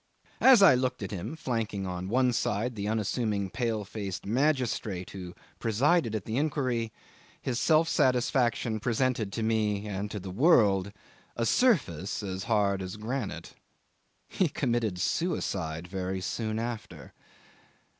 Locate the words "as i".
0.39-0.73